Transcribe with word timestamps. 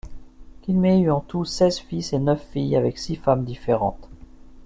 Kinmei 0.63 0.99
eut 1.07 1.11
en 1.17 1.21
tout 1.21 1.45
seize 1.45 1.77
fils 1.77 2.11
et 2.11 2.17
neuf 2.17 2.43
filles, 2.49 2.75
avec 2.75 2.97
six 2.97 3.15
femmes 3.17 3.45
différentes. 3.45 4.09